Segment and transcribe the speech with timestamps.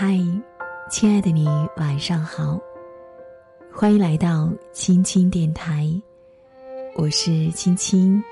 [0.00, 0.16] 嗨，
[0.88, 1.44] 亲爱的你，
[1.76, 2.56] 晚上好，
[3.72, 5.90] 欢迎来到青青电台，
[6.94, 8.22] 我是青青。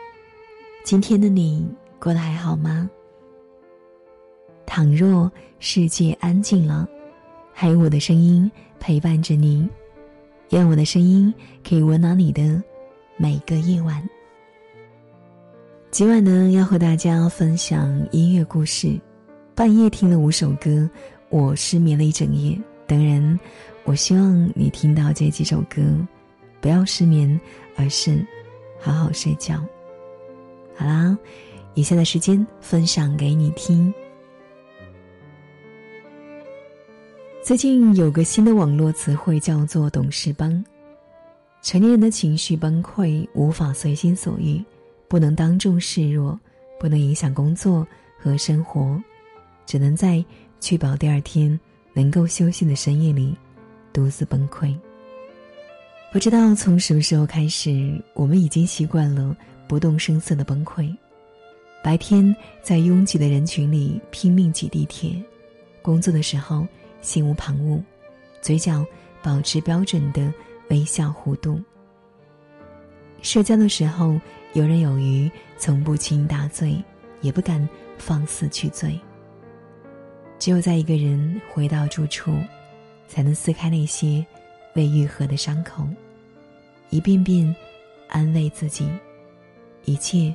[0.85, 1.69] 今天的你
[1.99, 2.89] 过得还好吗？
[4.65, 5.29] 倘若
[5.59, 6.89] 世界安静了，
[7.53, 8.49] 还有我的声音
[8.79, 9.69] 陪伴着你，
[10.51, 11.35] 愿我的声音
[11.69, 12.63] 可以温暖你的
[13.17, 14.01] 每个夜晚。
[15.91, 18.97] 今晚呢，要和大家分享音乐故事。
[19.53, 20.89] 半夜听了五首歌，
[21.29, 22.59] 我失眠了一整夜。
[22.87, 23.41] 当然，
[23.85, 25.83] 我希望你听到这几首歌，
[26.61, 27.41] 不要失眠，
[27.75, 28.25] 而是
[28.81, 29.57] 好好睡觉。
[30.77, 31.17] 好啦，
[31.75, 33.93] 以下的时间分享给你听。
[37.43, 40.65] 最近有个新的网络词汇叫做“懂事帮”，
[41.63, 44.63] 成年人的情绪崩溃，无法随心所欲。
[45.09, 46.39] 不能当众示弱，
[46.81, 47.87] 不能影响工作
[48.19, 49.01] 和生活，
[49.65, 50.25] 只能在
[50.61, 51.59] 确保第二天
[51.93, 53.37] 能够休息的深夜里，
[53.93, 54.77] 独自崩溃。
[56.13, 59.37] 不知道从什么时候开始，我们已经习惯了
[59.69, 60.95] 不动声色的崩溃。
[61.83, 65.23] 白天在拥挤的人群里拼命挤地铁，
[65.83, 66.67] 工作的时候
[67.01, 67.83] 心无旁骛，
[68.41, 68.85] 嘴角
[69.23, 70.33] 保持标准的
[70.71, 71.61] 微笑弧度。
[73.23, 74.21] 社交的时候。
[74.53, 76.83] 游刃有余，从不轻易大醉，
[77.21, 77.69] 也不敢
[77.99, 78.99] 放肆去醉。
[80.39, 82.33] 只有在一个人回到住处，
[83.09, 84.25] 才能撕开那些
[84.75, 85.87] 未愈合的伤口，
[86.91, 87.55] 一遍遍
[88.09, 88.89] 安慰自己，
[89.85, 90.35] 一切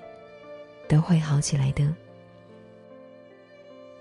[0.87, 1.87] 都会好起来的。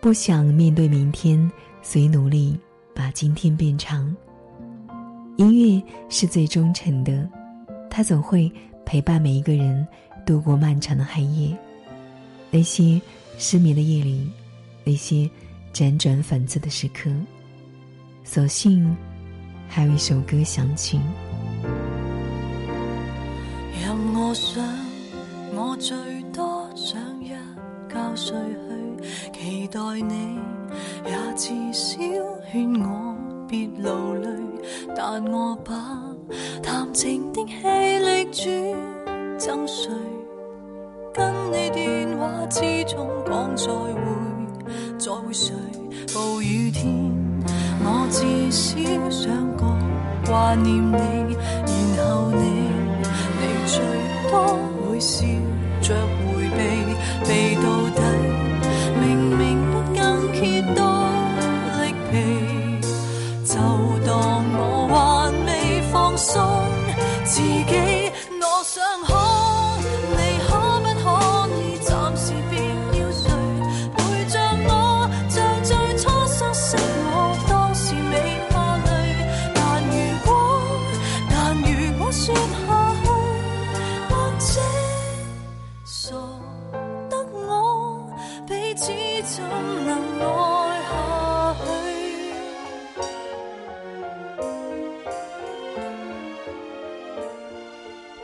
[0.00, 1.50] 不想面对明天，
[1.82, 2.58] 所以努力
[2.94, 4.14] 把今天变长。
[5.36, 7.28] 音乐是最忠诚的，
[7.90, 8.50] 它总会
[8.84, 9.86] 陪伴每一个人。
[10.26, 11.56] 度过漫长的黑夜，
[12.50, 13.00] 那些
[13.38, 14.30] 失眠的夜里，
[14.84, 15.28] 那些
[15.72, 17.10] 辗转反侧的时刻，
[18.24, 18.96] 所幸
[19.68, 21.00] 还有一首歌响起。
[23.82, 24.62] 让我想，
[25.54, 25.96] 我最
[26.32, 27.30] 多想一
[27.88, 28.36] 觉睡
[29.32, 30.38] 去，期待你
[31.06, 31.98] 也至少
[32.50, 33.16] 劝我
[33.48, 34.28] 别流泪，
[34.94, 35.72] 但我把
[36.62, 37.54] 谈情的气
[37.98, 39.90] 力转赠谁？
[41.12, 44.00] 跟你电话之中讲再会，
[44.98, 45.52] 再会谁？
[46.14, 47.12] 暴雨天，
[47.82, 48.76] 我至少
[49.10, 49.76] 想过
[50.26, 51.36] 挂念你，
[51.96, 52.42] 然后你，
[53.38, 53.78] 你最
[54.30, 54.58] 多
[54.88, 55.24] 会笑
[55.80, 56.58] 着回避，
[57.24, 58.00] 避到底，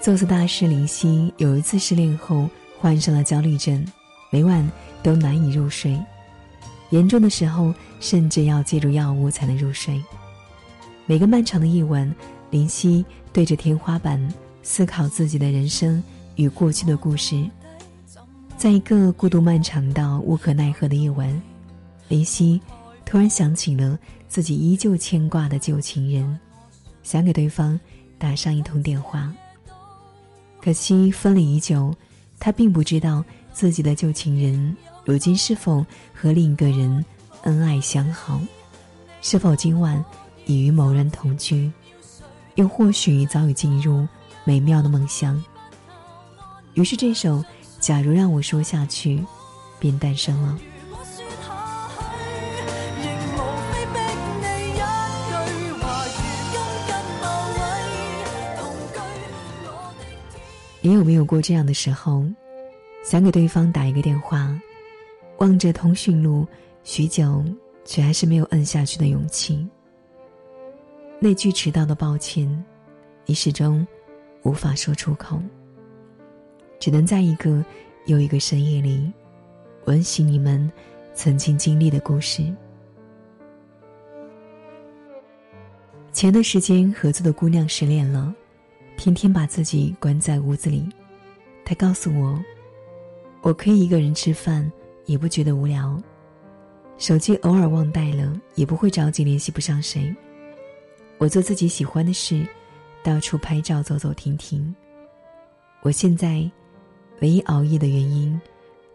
[0.06, 3.84] 作词大师林夕有一次失恋后患上了焦虑症，
[4.30, 4.64] 每晚
[5.02, 6.00] 都难以入睡，
[6.90, 10.00] 严重的时候甚至要借助药物才能入睡。
[11.06, 12.14] 每个漫长的夜晚，
[12.52, 16.00] 林夕对着天花板思考自己的人生
[16.36, 17.44] 与过去的故事。
[18.56, 21.42] 在一个孤独漫长到无可奈何的夜晚，
[22.06, 22.60] 林夕
[23.04, 26.38] 突然想起了自己依旧牵挂的旧情人，
[27.02, 27.76] 想给对方
[28.18, 29.34] 打上一通电话。
[30.66, 31.94] 可惜分离已久，
[32.40, 37.04] 他并不知道自己的旧情人如今是否和另一个人
[37.42, 38.40] 恩爱相好，
[39.22, 40.04] 是否今晚
[40.44, 41.70] 已与某人同居，
[42.56, 44.08] 又或许早已进入
[44.42, 45.40] 美妙的梦乡。
[46.74, 47.36] 于是这首
[47.78, 49.18] 《假如让我说下去》
[49.78, 50.58] 便诞生了。
[61.06, 62.24] 没有过这样的时候，
[63.04, 64.60] 想给对方打一个电话，
[65.38, 66.44] 望着通讯录
[66.82, 67.44] 许久，
[67.84, 69.64] 却还是没有摁下去的勇气？
[71.20, 72.64] 那句迟到的抱歉，
[73.24, 73.86] 你始终
[74.42, 75.40] 无法说出口，
[76.80, 77.64] 只能在一个
[78.06, 79.12] 又一个深夜里，
[79.84, 80.70] 温习你们
[81.14, 82.52] 曾经经历的故事。
[86.12, 88.34] 前段时间合作的姑娘失恋了。
[88.96, 90.88] 天天把自己关在屋子里，
[91.64, 92.42] 他告诉我，
[93.42, 94.70] 我可以一个人吃饭，
[95.04, 96.02] 也不觉得无聊。
[96.98, 100.14] 手机偶尔忘带了，也不会着急联系不上谁。
[101.18, 102.46] 我做自己喜欢的事，
[103.02, 104.74] 到处拍照，走走停停。
[105.82, 106.50] 我现在
[107.20, 108.40] 唯一熬夜的原因，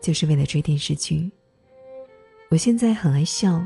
[0.01, 1.31] 就是为了追电视剧。
[2.49, 3.65] 我现在很爱笑，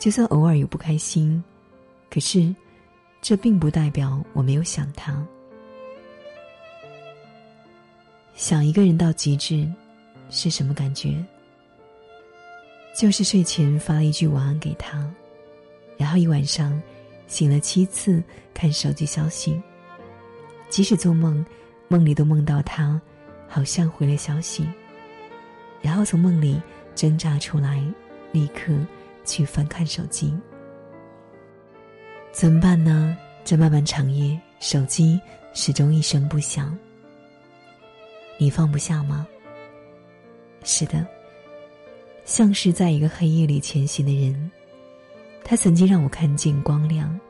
[0.00, 1.42] 就算偶尔有不开心，
[2.10, 2.54] 可是
[3.20, 5.24] 这并不代表我没有想他。
[8.34, 9.70] 想一个人到极致，
[10.30, 11.22] 是什么感觉？
[12.94, 15.08] 就是睡前发了一句晚安给他，
[15.96, 16.80] 然后一晚上
[17.26, 19.60] 醒了七次看手机消息。
[20.68, 21.44] 即使做梦，
[21.88, 23.00] 梦里都梦到他，
[23.46, 24.66] 好像回了消息。
[25.80, 26.60] 然后从梦里
[26.94, 27.84] 挣扎出来，
[28.30, 28.72] 立刻
[29.24, 30.34] 去翻看手机。
[32.32, 33.16] 怎么办呢？
[33.44, 35.20] 这漫漫长夜，手机
[35.52, 36.78] 始终一声不响。
[38.42, 39.24] 你放不下吗？
[40.64, 41.06] 是的。
[42.24, 44.50] 像是在一个黑夜里前行的人，
[45.44, 47.20] 他曾经让我看见光亮，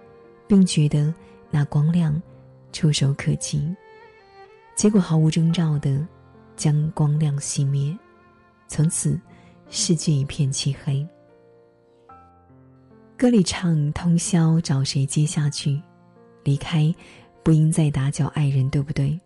[0.46, 1.12] 并觉得
[1.50, 2.18] 那光亮
[2.72, 3.76] 触手可及。
[4.74, 6.02] 结果毫无征兆的
[6.56, 7.94] 将光亮熄灭，
[8.66, 9.20] 从此
[9.68, 11.06] 世界一片漆黑。
[13.18, 15.78] 歌里唱：“通宵找谁接下去？
[16.42, 16.90] 离开，
[17.42, 19.20] 不应再打搅爱人，对不对？”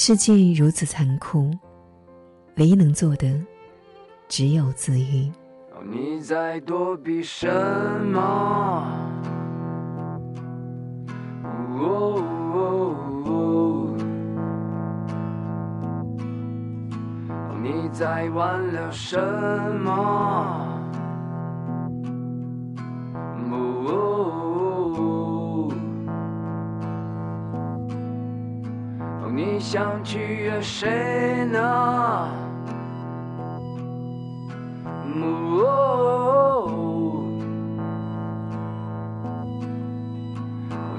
[0.00, 1.50] 世界如此残酷，
[2.56, 3.28] 唯一能做的。
[4.28, 5.28] 只有自愈。
[5.90, 7.48] 你在躲避什
[8.04, 8.86] 么？
[17.60, 19.18] 你在挽留什
[19.82, 20.77] 么？
[29.70, 32.26] 想取悦谁呢？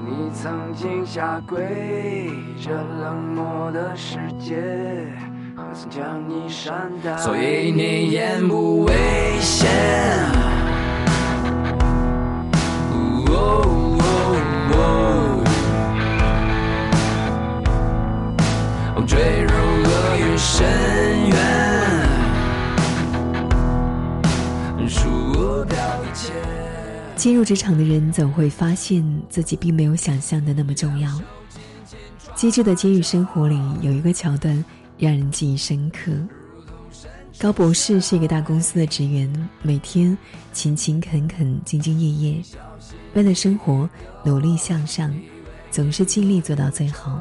[0.06, 2.30] 你曾经下跪，
[2.62, 4.54] 这冷漠的世界，
[5.56, 7.16] 何曾将你善待？
[7.16, 8.92] 所以你言不危
[9.40, 9.68] 险。
[19.10, 20.68] 坠入厄运深
[21.30, 21.36] 渊。
[27.16, 31.10] 进入职场的人总会发现自己并没有想象的那么重要。
[32.36, 34.64] 机智的监狱生活里有一个桥段
[34.96, 36.12] 让人记忆深刻。
[37.40, 39.28] 高博士是一个大公司的职员，
[39.60, 40.16] 每天
[40.52, 42.40] 勤勤恳恳、兢兢业业，
[43.14, 43.90] 为了生活
[44.24, 45.12] 努力向上，
[45.68, 47.20] 总是尽力做到最好。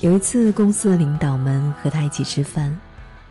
[0.00, 2.74] 有一次，公司的领导们和他一起吃饭，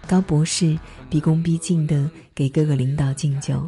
[0.08, 0.78] 高博士
[1.10, 3.68] 毕恭毕敬地给各个领导敬酒。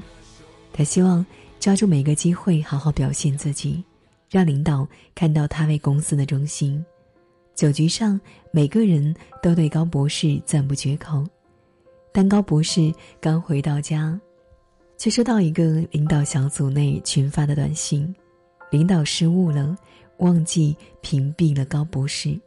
[0.71, 1.25] 他希望
[1.59, 3.83] 抓住每个机会，好好表现自己，
[4.30, 6.86] 让领导看到他为公司的忠心。
[7.56, 8.21] 酒局上，
[8.51, 11.25] 每个人都对高博士赞不绝口。
[12.12, 14.19] 但高博士刚回到家，
[15.00, 18.13] 却收到一个领导小组内群发的短信：
[18.69, 19.75] 领导失误了，
[20.18, 22.39] 忘记屏蔽了高博士。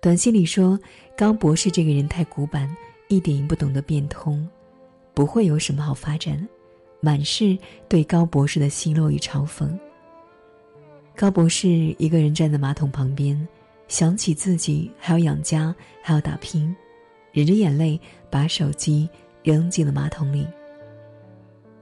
[0.00, 0.78] 短信里说，
[1.16, 2.72] 高博士这个人太古板，
[3.08, 4.48] 一点也不懂得变通，
[5.12, 6.46] 不会有什么好发展。
[7.00, 7.58] 满是
[7.88, 9.68] 对高博士的奚落与嘲讽。
[11.16, 11.68] 高博士
[11.98, 13.48] 一个人站在马桶旁边，
[13.88, 16.74] 想起自己还要养家，还要打拼，
[17.32, 19.08] 忍着眼泪把手机
[19.42, 20.46] 扔进了马桶里。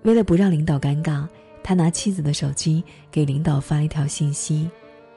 [0.05, 1.29] 为了不让领导尴尬，
[1.62, 4.71] 他拿妻子的手机给领导发一条信息，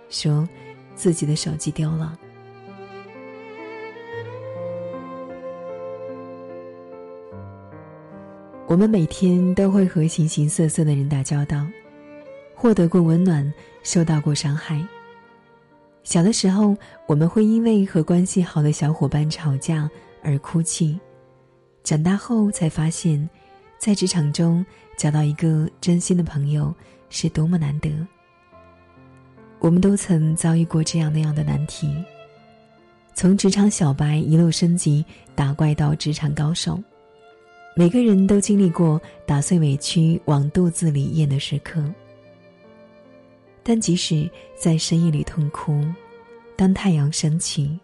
[0.09, 0.47] 说
[0.95, 2.19] 自己的手机丢了。
[8.69, 11.65] 我们每天都会和形形色色的人打交道，
[12.53, 14.79] 获得过温暖，受到过伤害。
[16.03, 19.89] 小的时候，我们会因为和关系好的小伙伴吵架
[20.21, 20.99] 而哭泣；
[21.83, 23.27] 长大后才发现，
[23.79, 24.63] 在职场中
[24.95, 26.71] 找到一个真心的朋友
[27.09, 27.91] 是多么难得。
[29.57, 31.91] 我们都曾遭遇过这样那样的难题，
[33.15, 36.79] 从职场小白一路升级打怪到职场高手。
[37.75, 41.81] 每个人都经历过打碎委屈往肚子里咽的时刻，
[43.63, 45.81] 但即使在深夜里痛哭，
[46.57, 47.79] 当太阳升起，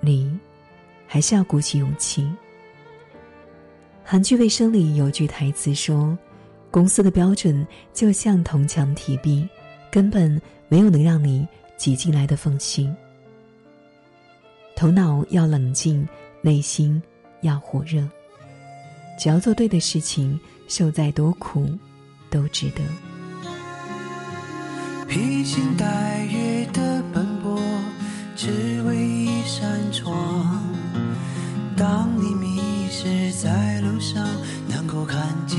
[0.00, 0.38] 你
[1.06, 2.26] 还是要鼓起勇气。
[4.02, 6.16] 韩剧《卫生》里有句台词说
[6.70, 9.46] ：“公司的标准就像铜墙铁壁，
[9.90, 11.46] 根本没有能让你
[11.76, 12.90] 挤进来的缝隙。
[14.74, 16.08] 头脑要冷静，
[16.40, 17.02] 内心
[17.42, 18.08] 要火热。”
[19.18, 21.68] 只要做对的事情，受再多苦，
[22.30, 22.82] 都值得。
[25.08, 27.60] 披星戴月的奔波，
[28.36, 30.62] 只为一扇窗。
[31.76, 32.60] 当你迷
[32.90, 34.24] 失在路上，
[34.68, 35.58] 能够看见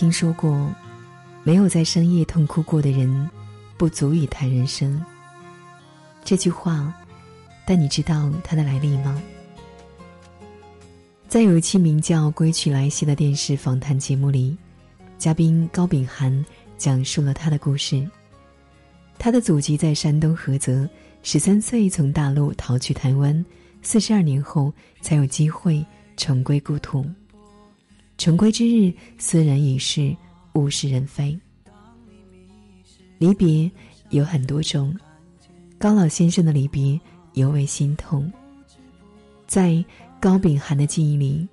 [0.00, 0.74] 听说过，
[1.42, 3.28] 没有在深夜痛哭过的人，
[3.76, 4.98] 不足以谈人生。
[6.24, 6.90] 这句话，
[7.66, 9.20] 但你知道它的来历吗？
[11.28, 14.56] 在有一期名叫《归去来兮》的电视访谈节目里，
[15.18, 16.46] 嘉宾高秉涵
[16.78, 18.08] 讲述了他的故事。
[19.18, 20.88] 他的祖籍在山东菏泽，
[21.22, 23.44] 十三岁从大陆逃去台湾，
[23.82, 25.84] 四十二年后才有机会
[26.16, 27.04] 重归故土。
[28.20, 30.14] 重归之日，虽然已逝，
[30.52, 31.40] 物是人非。
[33.16, 33.70] 离别
[34.10, 34.94] 有很多种，
[35.78, 37.00] 高老先生的离别
[37.32, 38.30] 尤为心痛。
[39.46, 39.82] 在
[40.20, 41.48] 高秉涵的记忆里，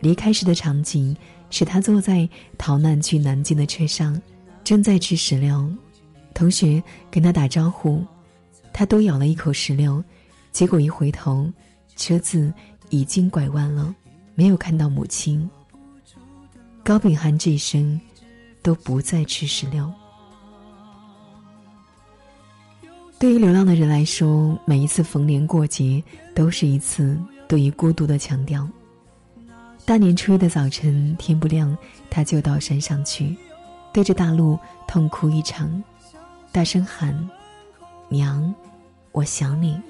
[0.00, 1.16] 离开时的场景
[1.50, 2.28] 是他坐在
[2.58, 4.20] 逃难去南京的车上，
[4.64, 5.72] 正在吃石榴，
[6.34, 6.82] 同学
[7.12, 8.04] 跟他打招呼，
[8.72, 10.02] 他多咬了一口石榴，
[10.50, 11.48] 结果一回头，
[11.94, 12.52] 车子
[12.90, 13.94] 已经拐弯了，
[14.34, 15.48] 没有看到母亲。
[16.84, 18.00] 高秉涵这一生
[18.60, 19.90] 都不再吃石榴。
[23.20, 26.02] 对于流浪的人来说，每一次逢年过节
[26.34, 28.68] 都是一次对于孤独的强调。
[29.84, 31.76] 大年初一的早晨，天不亮，
[32.10, 33.36] 他就到山上去，
[33.92, 34.58] 对着大路
[34.88, 35.82] 痛哭一场，
[36.50, 37.16] 大声喊
[38.10, 38.52] ：“娘，
[39.12, 39.80] 我想你。”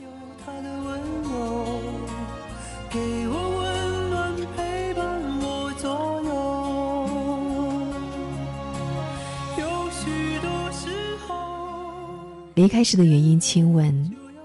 [12.62, 13.92] 离开时的原因亲问，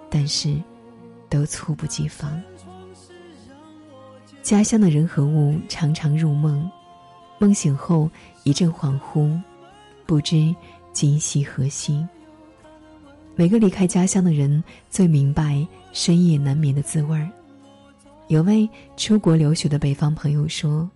[0.09, 0.59] 但是
[1.29, 2.41] 都猝不及防。
[4.41, 6.67] 家乡的人和物常常入梦，
[7.37, 8.09] 梦醒后
[8.43, 9.39] 一阵恍惚，
[10.07, 10.55] 不知
[10.93, 12.03] 今夕何夕。
[13.35, 17.29] 每个离开家乡的人最明白深夜难眠的滋味儿。
[18.29, 20.89] 有位出国留学的北方朋友说：“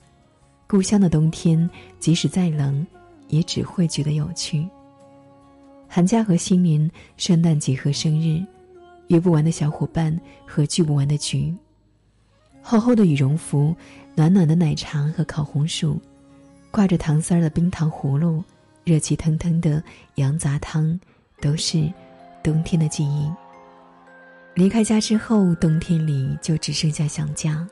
[0.65, 2.83] 故乡的冬天，即使再冷，
[3.27, 4.67] 也只会觉得有趣。
[5.93, 8.41] 寒假和新年、圣诞节和生日，
[9.07, 10.17] 约不完的小伙伴
[10.47, 11.53] 和聚不完的局。
[12.61, 13.75] 厚厚的羽绒服，
[14.15, 15.99] 暖暖的奶茶和烤红薯，
[16.71, 18.41] 挂着糖丝儿的冰糖葫芦，
[18.85, 19.83] 热气腾腾的
[20.15, 20.97] 羊杂汤，
[21.41, 21.91] 都是
[22.41, 23.29] 冬天的记忆。
[24.53, 27.67] 离开家之后，冬天里就只剩下想家，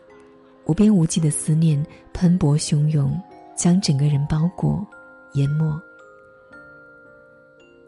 [0.65, 3.17] 无边无际的思念喷薄汹涌，
[3.55, 4.85] 将整个人包裹、
[5.35, 5.73] 淹没。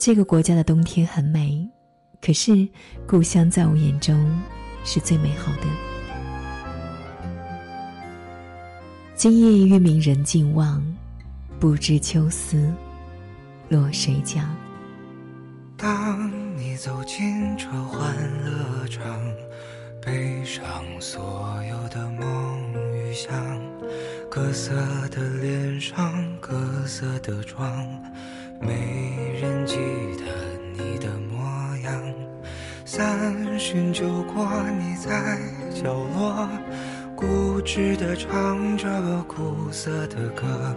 [0.03, 1.69] 这个国家的冬天很美，
[2.19, 2.67] 可是
[3.05, 4.41] 故乡在我眼中
[4.83, 5.67] 是最美好的。
[9.13, 10.83] 今夜月明人尽望，
[11.59, 12.73] 不知秋思
[13.69, 14.49] 落谁家。
[15.77, 19.21] 当你走进这欢乐场，
[20.03, 23.31] 背上所有的梦与想，
[24.31, 24.73] 各色
[25.09, 27.87] 的脸上，各色的妆，
[28.59, 29.50] 没人
[33.71, 34.45] 三巡酒过，
[34.77, 35.39] 你在
[35.73, 36.49] 角落。
[37.15, 38.89] 固执地唱着
[39.27, 40.75] 苦涩的歌，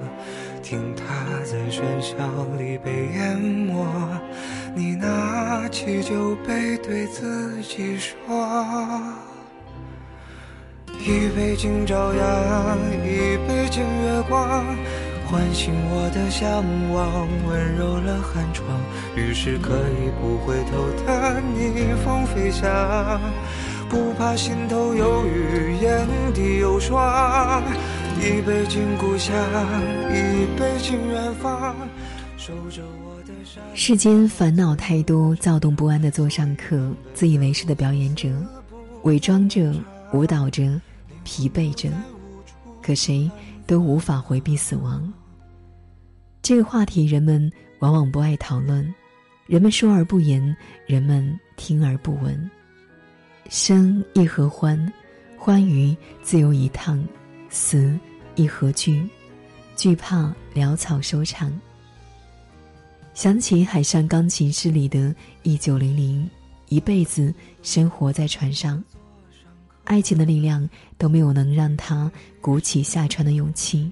[0.63, 1.05] 听它
[1.43, 2.15] 在喧嚣
[2.57, 3.85] 里被淹没。
[4.77, 8.15] 你拿起酒杯，对自己说：
[11.01, 14.65] 一杯敬朝阳，一杯敬月光，
[15.27, 16.63] 唤醒我的向
[16.93, 18.69] 往，温柔了寒窗。
[19.17, 23.21] 于是可以不回头的逆风飞翔。
[23.89, 27.63] 不怕心头有雨，眼底有霜。
[28.21, 29.35] 一杯敬故乡，
[30.11, 31.75] 一杯敬远方。
[32.37, 33.63] 守着我的山。
[33.75, 38.29] 世间烦恼太多，躁动不安的座上客，自以为是的表演者，
[39.03, 39.73] 伪装着，
[40.13, 40.81] 舞蹈着，
[41.23, 41.89] 疲惫着，
[42.83, 43.31] 可谁
[43.67, 45.13] 都无法回避死亡。
[46.43, 48.95] 这个话题，人们往往不爱讨论，
[49.47, 50.55] 人们说而不言，
[50.87, 52.51] 人们听而不闻。
[53.49, 54.93] 生亦何欢，
[55.39, 56.99] 欢愉自有一趟；
[57.49, 57.99] 死
[58.37, 59.09] 亦何惧，
[59.77, 61.53] 惧怕潦草收场。
[63.13, 66.29] 想起海上钢琴师里的一九零零，
[66.69, 68.83] 一辈子生活在船上，
[69.85, 72.11] 爱情的力量都没有能让他
[72.41, 73.91] 鼓起下船的勇气。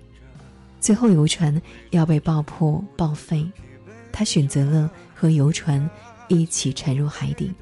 [0.81, 3.47] 最后，游船要被爆破报废，
[4.11, 5.89] 他选择了和游船
[6.29, 7.53] 一起沉入海底。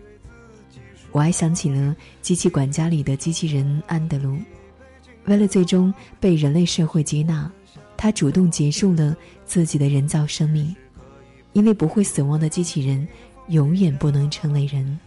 [1.13, 1.91] 我还想起了
[2.23, 4.39] 《机器管家》里的机器人安德鲁，
[5.27, 7.51] 为了最终被人类社会接纳，
[7.97, 10.75] 他主动结束了自己的人造生命，
[11.53, 13.07] 因为不会死亡的机器人
[13.49, 14.99] 永远不能成为人。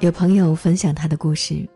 [0.00, 1.66] 有朋友分享他的故事：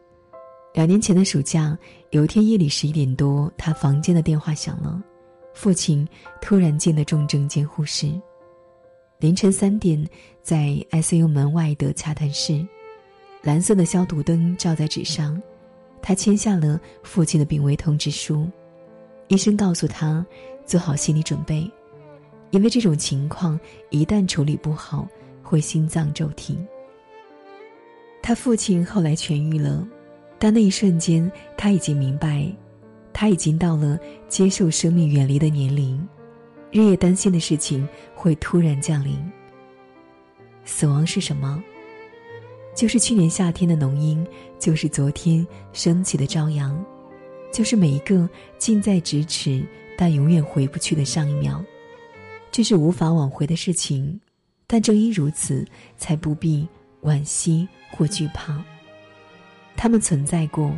[0.75, 1.77] 两年前的暑假，
[2.11, 5.03] 有一天夜里十一点多，他房间的电话响了，
[5.55, 6.07] 父亲
[6.39, 8.13] 突然进了重症监护室。
[9.21, 10.07] 凌晨三点，
[10.43, 12.65] 在 ICU 门外的洽谈室，
[13.41, 15.41] 蓝色的消毒灯照在纸上，
[16.03, 18.47] 他签下了父亲的病危通知书。
[19.29, 20.25] 医生告诉他，
[20.67, 21.69] 做好心理准备，
[22.51, 23.59] 因为这种情况
[23.89, 25.09] 一旦处理不好，
[25.43, 26.63] 会心脏骤停。
[28.31, 29.85] 他父亲后来痊愈了，
[30.39, 32.49] 但那一瞬间，他已经明白，
[33.13, 35.99] 他已经到了接受生命远离的年龄，
[36.71, 39.19] 日夜担心的事情会突然降临。
[40.65, 41.61] 死亡是什么？
[42.73, 44.25] 就是去年夏天的浓荫，
[44.61, 46.81] 就是昨天升起的朝阳，
[47.53, 49.61] 就是每一个近在咫尺
[49.99, 51.61] 但永远回不去的上一秒。
[52.53, 54.21] 这是无法挽回的事情，
[54.69, 55.67] 但正因如此，
[55.99, 56.69] 才不必。
[57.03, 58.63] 惋惜或惧怕，
[59.77, 60.73] 他们存在过，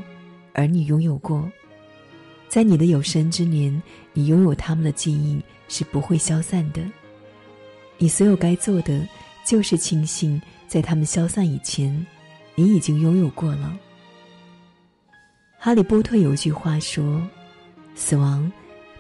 [0.53, 1.51] 而你拥有过。
[2.49, 3.83] 在你的有生之年，
[4.13, 6.83] 你拥有他们的记忆是不会消散的。
[7.99, 9.09] 你所有该做的，
[9.45, 12.07] 就是庆幸在他们消散以前，
[12.55, 13.79] 你已经拥有过了。
[15.59, 17.27] 哈利波特有一句话说
[17.95, 18.51] ：“死亡，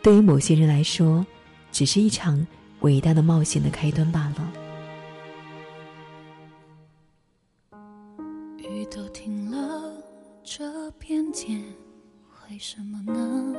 [0.02, 1.26] 对于某些人来说，
[1.72, 2.46] 只是一场
[2.80, 4.52] 伟大的冒险的开端罢了。”
[12.50, 13.54] 为什么呢？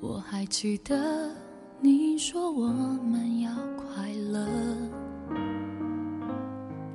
[0.00, 1.30] 我还记得
[1.80, 4.48] 你说我们要快乐。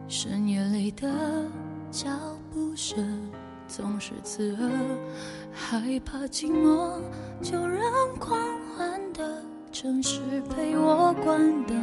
[0.07, 1.07] 深夜里的
[1.91, 2.09] 脚
[2.51, 3.31] 步声
[3.67, 4.71] 总是刺耳，
[5.53, 6.99] 害怕寂寞，
[7.41, 7.83] 就让
[8.19, 8.39] 狂
[8.75, 11.77] 欢的城市陪我关灯。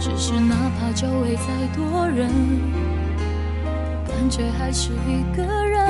[0.00, 2.30] 只是哪怕周围再多人，
[4.28, 5.88] 却还是一个人。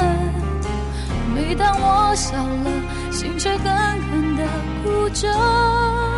[1.34, 2.70] 每当我笑了，
[3.10, 3.72] 心却狠
[4.10, 4.44] 狠的
[4.82, 6.13] 哭着。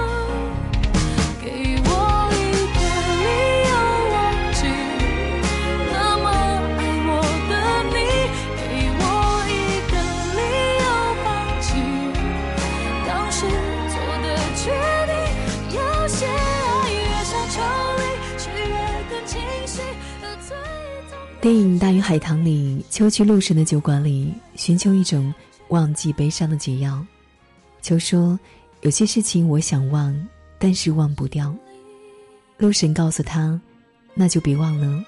[21.46, 24.34] 电影《大鱼海棠》里，秋去鹿神的酒馆里。
[24.56, 25.32] 寻求一种
[25.68, 27.06] 忘记悲伤的解药，
[27.80, 28.36] 秋说
[28.82, 30.12] ：“有些事情我想忘，
[30.58, 31.54] 但是忘不掉。”
[32.58, 33.60] 陆神告诉他
[34.12, 35.04] ：“那就别忘了，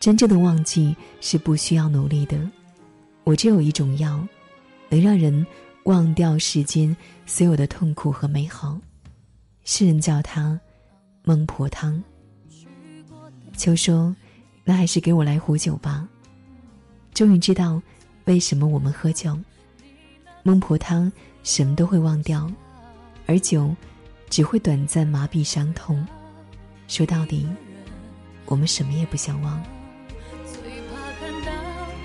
[0.00, 2.40] 真正的忘记是不需要努力的。
[3.24, 4.26] 我只有一种药，
[4.88, 5.46] 能让人
[5.82, 8.80] 忘掉世间所有的痛苦和美好。
[9.66, 10.58] 世人叫它
[11.24, 12.02] 孟婆汤。”
[13.54, 14.16] 秋说
[14.68, 16.06] ：“那还是给我来壶酒吧。”
[17.14, 17.80] 终于知道。
[18.24, 19.34] 为什么我们喝酒？
[20.42, 21.10] 孟婆汤
[21.42, 22.46] 什么都会忘掉，
[23.24, 23.74] 而酒
[24.28, 26.06] 只会短暂麻痹伤痛。
[26.88, 27.48] 说到底，
[28.44, 29.64] 我们什么也不想忘。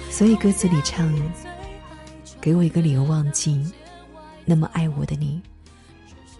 [0.10, 1.14] 所以歌词里唱
[2.40, 3.70] ：“给我一个理由忘记
[4.46, 5.42] 那么爱我的你，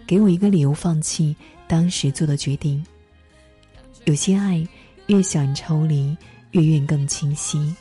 [0.06, 1.36] 给我一个理由放弃
[1.68, 2.82] 当时做的决定。
[4.06, 4.66] 有些爱
[5.06, 6.16] 越想抽离，
[6.52, 7.74] 越愿更清晰。”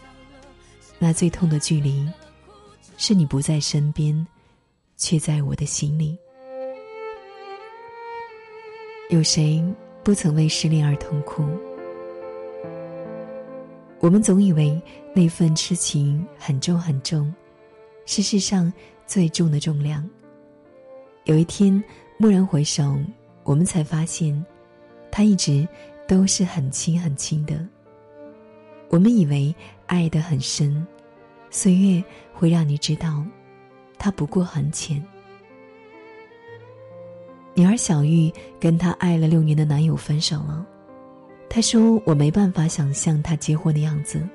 [1.00, 2.08] 那最痛的距离，
[2.98, 4.26] 是你不在身边，
[4.96, 6.18] 却在我的心里。
[9.10, 9.64] 有谁
[10.02, 11.44] 不曾为失恋而痛哭。
[14.00, 14.82] 我们总以为
[15.14, 17.34] 那份痴情很重很重，
[18.06, 18.72] 是世上
[19.06, 20.10] 最重的重量。
[21.26, 21.84] 有一天，
[22.20, 22.98] 蓦然回首，
[23.44, 24.46] 我们才发现，
[25.12, 25.68] 它一直
[26.08, 27.66] 都是很轻很轻的。
[28.89, 29.54] 我们以为
[29.88, 30.86] 爱得很深，
[31.50, 33.24] 岁月会让你知道，
[33.98, 35.04] 它不过很浅。
[37.56, 40.66] 女儿小玉跟她爱了六年的男友分手了。
[41.50, 44.28] 她说：“我没办法想象他结婚的样子。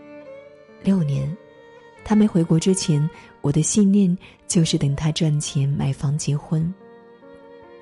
[0.85, 1.37] 六年，
[2.05, 6.73] 他没回国之前，我的信念就是等他赚钱买房结婚。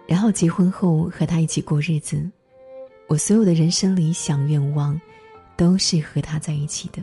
[0.06, 2.26] 然后结婚后和他一起过日子。
[3.08, 5.00] 我所有的人生理想愿望，
[5.56, 7.02] 都是和他在一起的。”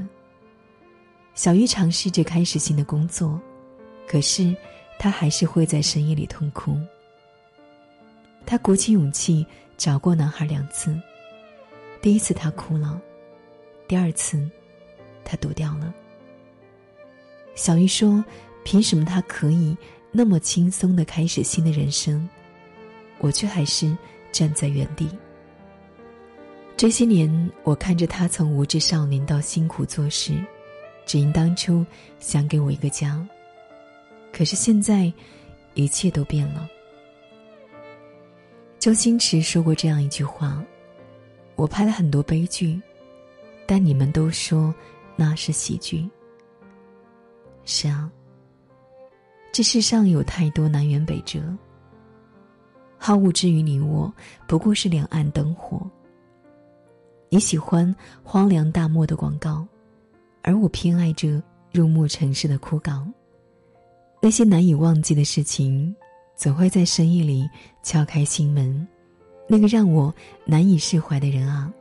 [1.35, 3.39] 小玉尝试着开始新的工作，
[4.07, 4.55] 可是
[4.99, 6.77] 他还是会在深夜里痛哭。
[8.45, 9.45] 他鼓起勇气
[9.77, 10.95] 找过男孩两次。
[12.01, 13.01] 第一次他哭了，
[13.87, 14.47] 第二次，
[15.23, 15.93] 他躲掉了。
[17.55, 18.23] 小玉说
[18.65, 19.75] ：“凭什么他可以
[20.11, 22.27] 那么轻松的开始新的人生，
[23.19, 23.97] 我却还是
[24.33, 25.09] 站在原地？”
[26.83, 30.33] 这些年，我看着他从无知少年到辛苦做事，
[31.05, 31.85] 只因当初
[32.19, 33.25] 想给我一个家。
[34.33, 35.09] 可是现在，
[35.75, 36.67] 一切都变了。
[38.79, 40.61] 周星驰说过这样一句话。
[41.55, 42.81] 我拍了很多悲剧，
[43.65, 44.75] 但你们都说
[45.15, 46.05] 那是喜剧。
[47.63, 48.11] 是啊，
[49.53, 51.39] 这世上有太多南辕北辙。
[52.97, 54.13] 好物之于你我，
[54.49, 55.89] 不过是两岸灯火。
[57.33, 57.83] 你喜欢
[58.23, 59.65] 荒凉大漠的广告，
[60.43, 61.41] 而我偏爱着
[61.71, 63.11] 入暮城市的枯槁。
[64.21, 65.95] 那些难以忘记的事情，
[66.35, 67.49] 总会在深夜里
[67.81, 68.87] 敲开心门。
[69.47, 70.13] 那个让我
[70.45, 71.73] 难以释怀的人啊，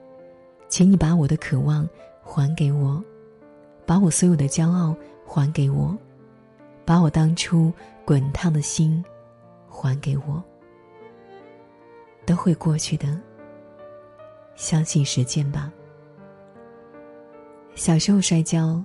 [0.71, 1.87] 请你把我的渴望
[2.23, 3.05] 还给我，
[3.85, 5.95] 把我所有的骄傲还给我，
[6.87, 7.71] 把我当初
[8.07, 9.05] 滚烫的心
[9.69, 10.43] 还给我，
[12.25, 13.21] 都会过去的。
[14.55, 15.73] 相信时间吧。
[17.75, 18.83] 小时候摔跤，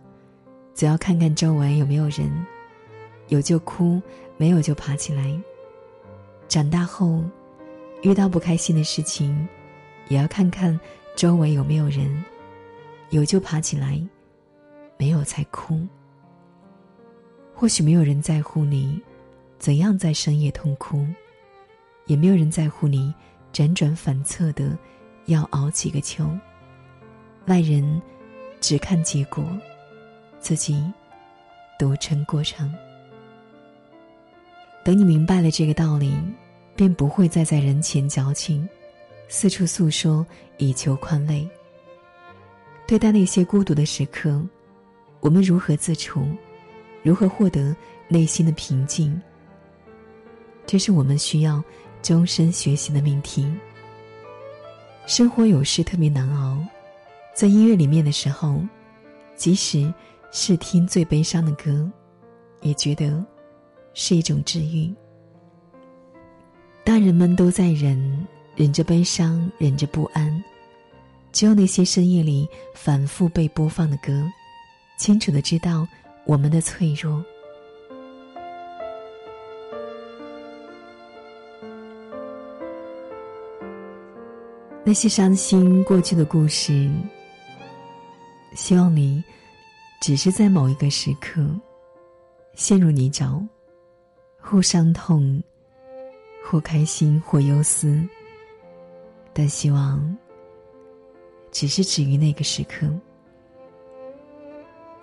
[0.73, 2.31] 只要看看周围有没有人，
[3.27, 4.01] 有就哭，
[4.37, 5.39] 没有就爬起来。
[6.47, 7.23] 长大后。
[8.03, 9.47] 遇到不开心的事情，
[10.07, 10.79] 也要看看
[11.15, 12.23] 周围有没有人，
[13.09, 13.99] 有就爬起来，
[14.97, 15.81] 没有才哭。
[17.55, 19.01] 或许没有人在乎你
[19.57, 21.07] 怎样在深夜痛哭，
[22.05, 23.11] 也没有人在乎你
[23.51, 24.77] 辗转反侧的
[25.27, 26.29] 要熬几个秋。
[27.45, 28.01] 外人
[28.59, 29.45] 只看结果，
[30.41, 30.83] 自己
[31.79, 32.73] 独撑过程。
[34.83, 36.13] 等你明白了这个道理。
[36.77, 38.69] 便不会再在人前矫情，
[39.27, 40.23] 四处诉说
[40.57, 41.49] 以求宽慰。
[42.85, 44.39] 对待那些孤独的时刻，
[45.19, 46.27] 我们如何自处，
[47.01, 47.75] 如何获得
[48.07, 49.19] 内心的平静？
[50.67, 51.63] 这是我们需要
[52.03, 53.51] 终身学习的命题。
[55.07, 56.59] 生活有时特别难熬，
[57.33, 58.59] 在音乐里面的时候，
[59.37, 59.91] 即使
[60.33, 61.89] 是听最悲伤的歌，
[62.61, 63.25] 也觉得
[63.93, 64.93] 是一种治愈。
[66.83, 70.43] 大人们都在忍，忍着悲伤，忍着不安。
[71.31, 74.29] 只有那些深夜里反复被播放的歌，
[74.99, 75.87] 清楚的知道
[76.25, 77.23] 我们的脆弱。
[84.87, 86.89] 那些伤心过去的故事，
[88.55, 89.21] 希望你
[89.99, 91.45] 只是在某一个时刻
[92.53, 93.45] 陷入泥沼，
[94.39, 95.43] 或伤痛。
[96.41, 98.01] 或开心，或忧思，
[99.33, 100.17] 但希望
[101.51, 102.87] 只是止于那个时刻。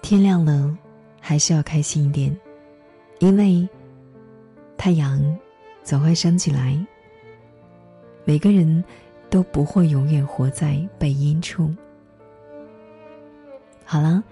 [0.01, 0.75] 天亮了，
[1.21, 2.35] 还是要开心一点，
[3.19, 3.69] 因为
[4.79, 5.39] 太阳
[5.83, 6.75] 总会升起来。
[8.25, 8.83] 每个人
[9.35, 11.75] 都不会永远活在背阴处。
[13.85, 14.23] 好了，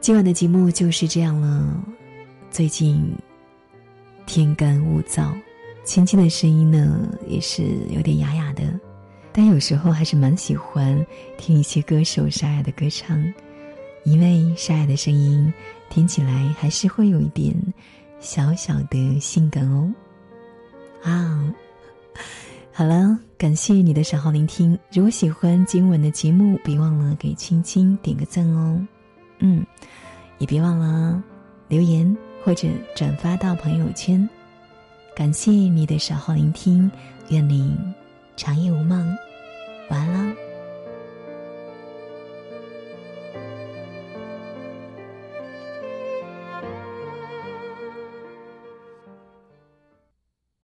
[0.00, 1.84] 今晚的节目就是这样了。
[2.50, 3.14] 最近
[4.24, 5.38] 天干物燥。
[5.84, 8.62] 轻轻的声音呢，也是有点哑哑的，
[9.32, 13.22] 但有时候还是蛮喜欢听一些歌手沙哑的歌唱，
[14.04, 15.52] 因为沙哑的声音
[15.90, 17.54] 听起来还是会有一点
[18.18, 19.92] 小小的性感哦。
[21.02, 21.54] 啊，
[22.72, 24.78] 好了，感谢你的守候聆听。
[24.90, 28.80] 如果喜欢今晚的节目，别忘了给青青点个赞哦。
[29.40, 29.62] 嗯，
[30.38, 31.22] 也别忘了
[31.68, 34.26] 留言或者转发到朋友圈。
[35.14, 36.90] 感谢你的守候聆听，
[37.28, 37.76] 愿你
[38.36, 39.06] 长夜无梦。
[39.90, 40.34] 晚安